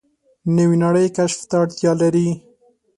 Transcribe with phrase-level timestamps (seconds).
[0.55, 2.27] نوې نړۍ کشف ته اړتیا لري